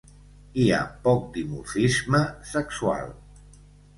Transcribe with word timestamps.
Hi 0.61 0.63
ha 0.77 0.79
poc 1.07 1.27
dimorfisme 1.35 2.21
sexual. 2.53 3.13